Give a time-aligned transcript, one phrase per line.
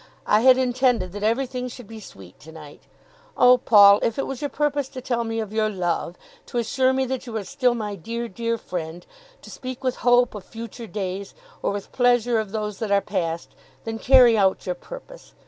[0.25, 2.87] I had intended that everything should be sweet to night.
[3.37, 6.91] Oh, Paul, if it was your purpose to tell me of your love, to assure
[6.91, 9.05] me that you are still my dear, dear friend,
[9.43, 13.53] to speak with hope of future days, or with pleasure of those that are past,
[13.83, 15.35] then carry out your purpose.